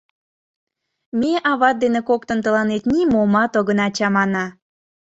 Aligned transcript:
Ме 1.19 1.31
ават 1.51 1.75
дене 1.83 2.01
коктын 2.09 2.39
тыланет 2.45 2.83
нимомат 2.91 3.51
огына 3.59 3.87
чамане». 3.97 4.45